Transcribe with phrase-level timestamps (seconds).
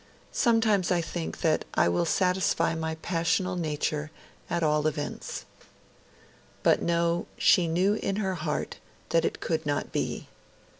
[0.33, 4.09] Sometimes I think that I will satisfy my passionate nature
[4.49, 5.45] at all events....'
[6.63, 8.79] But no, she knew in her heart
[9.09, 10.27] that it could not be.